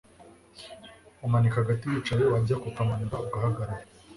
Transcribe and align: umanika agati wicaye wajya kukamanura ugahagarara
umanika 1.25 1.57
agati 1.63 1.83
wicaye 1.91 2.23
wajya 2.31 2.55
kukamanura 2.63 3.15
ugahagarara 3.25 3.73